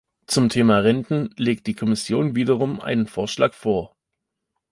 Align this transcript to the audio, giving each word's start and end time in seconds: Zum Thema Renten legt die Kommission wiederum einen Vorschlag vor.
Zum 0.25 0.49
Thema 0.49 0.79
Renten 0.79 1.29
legt 1.37 1.67
die 1.67 1.75
Kommission 1.75 2.35
wiederum 2.35 2.79
einen 2.81 3.05
Vorschlag 3.05 3.53
vor. 3.53 3.95